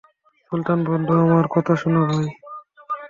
[0.45, 2.27] সুলতান, বন্ধু আমার, কথা শোনো ভাই।